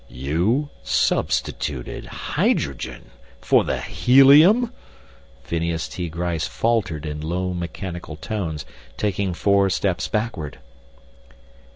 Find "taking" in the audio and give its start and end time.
8.97-9.35